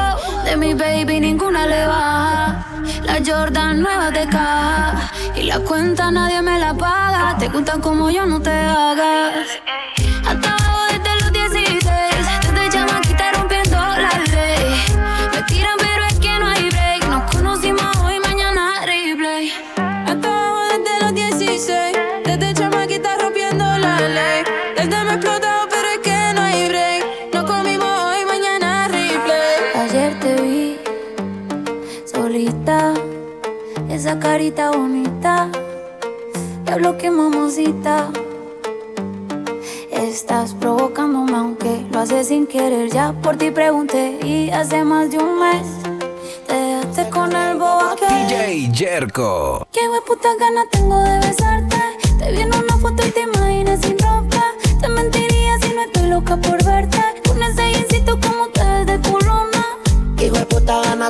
De 0.44 0.56
mi 0.58 0.74
baby 0.74 1.18
ninguna 1.18 1.66
le 1.66 1.86
baja. 1.86 2.66
La 3.04 3.22
Jordan 3.24 3.80
nueva 3.80 4.10
de 4.10 4.26
caja. 4.26 5.10
Y 5.34 5.44
la 5.44 5.60
cuenta 5.60 6.10
nadie 6.10 6.42
me 6.42 6.58
la 6.58 6.74
paga. 6.74 7.38
Te 7.38 7.48
gustan 7.48 7.80
como 7.80 8.10
yo, 8.10 8.26
no 8.26 8.40
te 8.40 8.50
hagas. 8.50 9.46
Carita 34.46 34.70
bonita. 34.70 35.48
Diablo 36.64 36.96
que 36.98 37.10
mamosita. 37.10 38.10
Estás 39.90 40.54
provocándome 40.54 41.36
aunque 41.36 41.84
lo 41.90 41.98
haces 41.98 42.28
sin 42.28 42.46
querer. 42.46 42.88
Ya 42.90 43.12
por 43.12 43.36
ti 43.36 43.50
pregunté 43.50 44.20
y 44.22 44.50
hace 44.50 44.84
más 44.84 45.10
de 45.10 45.18
un 45.18 45.40
mes 45.40 45.66
te 46.46 46.54
dejaste 46.54 47.10
con 47.10 47.30
el 47.32 47.60
aquel. 47.60 48.28
DJ 48.28 48.70
Jerko. 48.72 49.66
Qué 49.72 49.80
puta 50.06 50.28
ganas 50.38 50.70
tengo 50.70 50.96
de 51.02 51.18
besarte. 51.26 51.76
Te 52.18 52.30
vi 52.30 52.42
en 52.42 52.54
una 52.54 52.76
foto 52.76 53.04
y 53.04 53.10
te 53.10 53.22
imaginé 53.22 53.55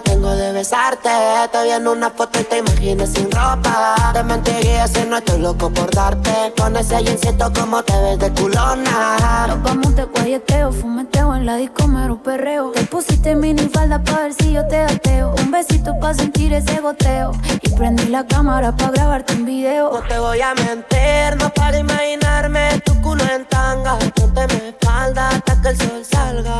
tengo 0.00 0.30
de 0.30 0.52
besarte 0.52 1.10
Te 1.52 1.62
vi 1.64 1.70
en 1.70 1.86
una 1.86 2.10
foto 2.10 2.40
y 2.40 2.44
te 2.44 2.58
imaginé 2.58 3.06
sin 3.06 3.30
ropa 3.30 4.12
Te 4.12 4.22
mentiría 4.22 4.86
si 4.88 5.04
no 5.04 5.18
estoy 5.18 5.40
loco 5.40 5.70
por 5.70 5.90
darte 5.90 6.52
Con 6.58 6.76
ese 6.76 7.02
jeansito 7.02 7.52
como 7.52 7.82
te 7.82 7.96
ves 8.02 8.18
de 8.18 8.32
culona 8.32 9.46
Nos 9.48 9.62
vamos 9.62 9.94
de 9.96 10.04
guayeteo, 10.04 10.72
fumeteo 10.72 11.34
en 11.34 11.46
la 11.46 11.56
disco 11.56 11.86
mero 11.86 12.20
perreo. 12.22 12.72
Te 12.72 12.84
pusiste 12.84 13.34
mini 13.34 13.68
falda 13.68 14.02
pa' 14.02 14.22
ver 14.22 14.34
si 14.34 14.52
yo 14.52 14.66
te 14.66 14.78
ateo. 14.82 15.34
Un 15.42 15.50
besito 15.50 15.98
pa' 16.00 16.14
sentir 16.14 16.52
ese 16.52 16.80
goteo. 16.80 17.32
Y 17.62 17.70
prendí 17.70 18.06
la 18.06 18.26
cámara 18.26 18.74
pa' 18.76 18.90
grabarte 18.90 19.34
un 19.34 19.44
video. 19.44 19.92
No 19.92 20.02
te 20.02 20.18
voy 20.18 20.40
a 20.40 20.54
mentir, 20.54 21.36
no 21.38 21.48
para 21.50 21.78
imaginarme 21.78 22.80
tu 22.84 23.00
culo 23.00 23.24
en 23.24 23.44
tanga 23.46 23.98
Ponte 24.14 24.46
mi 24.48 24.68
espalda 24.68 25.28
hasta 25.28 25.60
que 25.60 25.68
el 25.68 25.76
sol 25.78 26.04
salga 26.04 26.58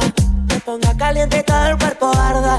Me 0.48 0.60
ponga 0.60 0.94
caliente 0.96 1.38
y 1.38 1.42
todo 1.42 1.66
el 1.66 1.78
cuerpo 1.78 2.10
arda 2.16 2.58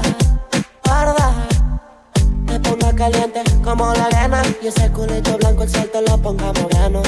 caliente 3.10 3.42
como 3.64 3.92
la 3.94 4.04
arena. 4.06 4.42
Y 4.62 4.66
ese 4.68 4.90
culito 4.90 5.36
blanco 5.38 5.62
el 5.62 5.68
sol 5.68 5.88
te 5.92 6.02
lo 6.02 6.18
ponga 6.18 6.52
moreno. 6.52 7.02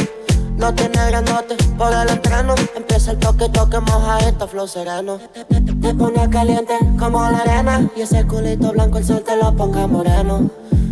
No 0.56 0.74
tiene 0.74 1.06
grandote 1.06 1.56
por 1.76 1.92
el 1.92 2.08
entreno. 2.08 2.54
Empieza 2.76 3.12
el 3.12 3.18
toque, 3.18 3.48
toque, 3.48 3.80
moja 3.80 4.18
esto, 4.18 4.46
flow 4.48 4.66
sereno. 4.66 5.18
Te 5.48 5.94
ponga 5.94 6.28
caliente 6.28 6.74
como 6.98 7.20
la 7.30 7.38
arena. 7.38 7.88
Y 7.96 8.02
ese 8.02 8.26
culito 8.26 8.72
blanco 8.72 8.98
el 8.98 9.04
sol 9.04 9.22
te 9.24 9.36
lo 9.36 9.54
ponga 9.54 9.86
moreno 9.86 10.50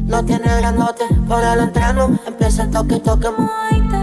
no 0.08 0.24
tiene 0.24 0.56
grandote 0.56 1.04
por 1.28 1.44
el 1.44 1.60
entreno 1.60 2.18
Empieza 2.26 2.62
el 2.64 2.70
toque, 2.70 2.98
toque 2.98 3.28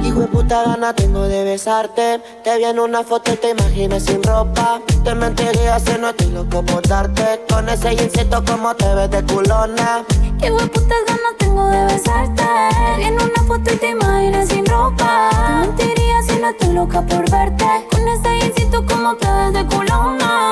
Hijo 0.04 0.20
de 0.20 0.28
puta 0.28 0.64
gana 0.64 0.94
tengo 0.94 1.24
de 1.24 1.44
besarte 1.44 2.22
Te 2.44 2.58
vi 2.58 2.64
en 2.64 2.80
una 2.80 3.04
foto 3.04 3.34
y 3.34 3.36
te 3.36 3.50
imaginé 3.50 4.00
sin 4.00 4.24
ropa 4.24 4.80
Te 5.04 5.16
mentiría 5.16 5.80
si 5.80 6.00
no 6.00 6.10
estoy 6.10 6.32
loco 6.32 6.64
por 6.64 6.88
darte 6.88 7.42
Con 7.50 7.68
ese 7.68 7.96
jeansito 7.96 8.44
como 8.46 8.76
te 8.76 8.94
ves 8.94 9.10
de 9.10 9.24
culona 9.26 10.06
Qué 10.40 10.52
putas 10.52 10.98
ganas 11.08 11.38
tengo 11.40 11.66
de 11.70 11.86
besarte. 11.86 12.44
Te 12.44 12.98
vi 12.98 13.04
en 13.06 13.14
una 13.16 13.44
foto 13.48 13.74
y 13.74 13.78
te 13.78 13.90
imaginé 13.90 14.46
sin 14.46 14.66
ropa. 14.66 15.30
Te 15.32 15.68
mentiría 15.68 16.22
si 16.28 16.40
no 16.40 16.50
estoy 16.50 16.74
loca 16.74 17.02
por 17.02 17.32
verte. 17.32 17.66
Con 17.90 18.08
ese 18.08 18.30
jeansito 18.42 18.86
como 18.86 19.16
te 19.16 19.28
ves 19.28 19.54
de 19.54 19.66
culona. 19.66 20.52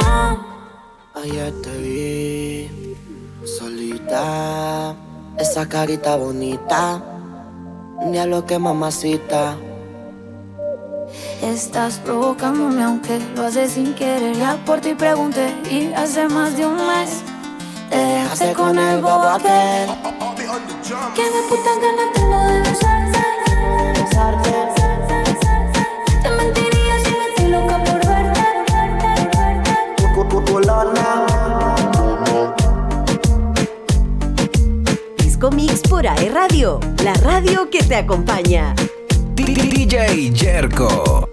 Ayer 1.14 1.54
te 1.62 1.78
vi 1.78 2.98
solita 3.46 4.96
Esa 5.38 5.68
carita 5.68 6.16
bonita 6.16 7.02
Diablo 8.12 8.46
que 8.46 8.60
mamacita 8.60 9.58
Estás 11.42 11.98
provocándome 11.98 12.84
aunque 12.84 13.20
lo 13.36 13.46
haces 13.46 13.74
sin 13.74 13.94
querer. 13.94 14.36
Ya 14.38 14.58
por 14.66 14.80
ti 14.80 14.94
pregunté 14.96 15.54
y 15.70 15.92
hace 15.94 16.28
más 16.30 16.56
de 16.56 16.66
un 16.66 16.76
mes 16.76 17.22
te 17.90 17.98
dejaste 17.98 18.54
con 18.54 18.80
el 18.80 19.02
bobo 19.02 19.24
aquel. 19.24 19.88
Que 21.14 21.24
de 21.24 21.42
puta 21.50 21.72
gana 21.82 22.12
tengo 22.14 22.40
de 22.48 22.60
besarte. 22.62 24.54
Te 26.24 26.30
mentiría 26.32 26.96
si 27.04 27.12
no 27.12 27.22
estoy 27.28 27.48
loca 27.50 27.84
por 27.84 28.08
verte. 28.08 28.44
Mix 35.52 35.82
por 35.82 36.08
AE 36.08 36.30
Radio, 36.30 36.80
la 37.04 37.14
radio 37.16 37.70
que 37.70 37.80
te 37.84 37.96
acompaña. 37.96 38.74
DJ 39.36 40.32
Jerko. 40.34 41.33